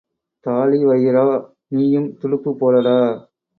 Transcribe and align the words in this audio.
தாழிவயிறா, 0.45 1.25
நீயும் 1.67 2.09
துடுப்புப் 2.17 2.59
போடடா! 2.59 2.97